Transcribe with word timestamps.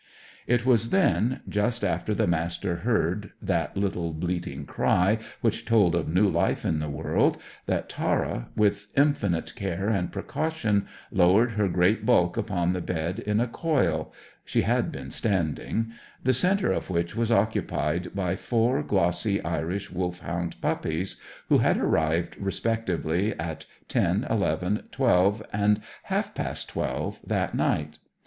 It 0.47 0.65
was 0.65 0.89
then, 0.89 1.41
just 1.47 1.83
after 1.83 2.15
the 2.15 2.25
Master 2.25 2.77
heard 2.77 3.33
that 3.39 3.77
little 3.77 4.13
bleating 4.13 4.65
cry 4.65 5.19
which 5.41 5.63
told 5.63 5.93
of 5.93 6.09
new 6.09 6.27
life 6.27 6.65
in 6.65 6.79
the 6.79 6.89
world, 6.89 7.37
that 7.67 7.87
Tara, 7.87 8.49
with 8.55 8.87
infinite 8.97 9.53
care 9.53 9.89
and 9.89 10.11
precaution, 10.11 10.87
lowered 11.11 11.51
her 11.51 11.67
great 11.67 12.03
bulk 12.03 12.35
upon 12.35 12.73
the 12.73 12.81
bed 12.81 13.19
in 13.19 13.39
a 13.39 13.45
coil 13.45 14.11
she 14.43 14.63
had 14.63 14.91
been 14.91 15.11
standing 15.11 15.91
the 16.23 16.33
centre 16.33 16.71
of 16.71 16.89
which 16.89 17.15
was 17.15 17.31
occupied 17.31 18.09
by 18.15 18.35
four 18.35 18.81
glossy 18.81 19.39
Irish 19.43 19.91
Wolfhound 19.91 20.59
puppies, 20.61 21.21
who 21.47 21.59
had 21.59 21.77
arrived 21.77 22.35
respectively 22.39 23.35
at 23.39 23.67
ten, 23.87 24.25
eleven, 24.31 24.81
twelve, 24.91 25.43
and 25.53 25.79
half 26.05 26.33
past 26.33 26.69
twelve 26.69 27.19
that 27.23 27.53
night. 27.53 27.99